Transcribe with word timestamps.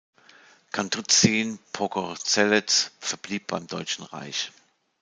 Kandrzin-Pogorzelletz 0.71 2.89
verblieb 3.01 3.45
beim 3.45 3.67
Deutschen 3.67 4.03
Reich. 4.03 4.51